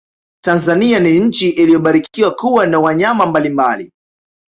tanzania 0.43 0.99
ni 0.99 1.19
nchi 1.19 1.49
iliyobarikiwa 1.49 2.31
kuwa 2.31 2.67
na 2.67 2.79
wanyama 2.79 3.25
mbalimbali 3.25 3.91